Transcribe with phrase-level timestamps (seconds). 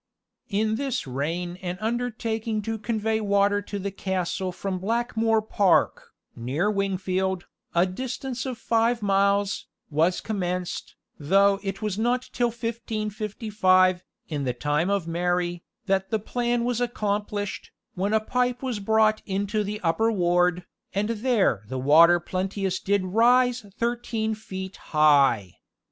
[0.49, 6.71] In this reign an undertaking to convey water to the castle from Blackmore Park, near
[6.71, 14.43] Wingfield, a distance of five miles, was commenced, though it was not till 1555, in
[14.43, 19.63] the time of Mary, that the plan was accomplished, when a pipe was brought into
[19.63, 20.65] the upper ward,
[20.95, 25.57] "and there the water plenteously did rise thirteen feet high."